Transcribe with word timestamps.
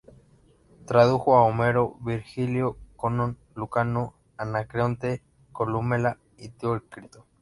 Tradujo 0.87 1.35
a 1.37 1.43
Homero, 1.43 1.95
Virgilio, 1.99 2.75
Conón, 2.95 3.37
Lucano, 3.53 4.15
Anacreonte, 4.35 5.21
Columela 5.51 6.17
y 6.39 6.49
Teócrito. 6.49 7.27